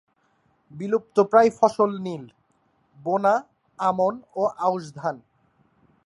বিলুপ্তপ্রায় 0.71 1.51
ফসল 1.59 1.91
নীল, 1.99 2.23
বোনা 2.97 3.35
আমন 3.79 4.13
ও 4.35 4.43
আউশ 4.59 4.83
ধান। 4.95 5.15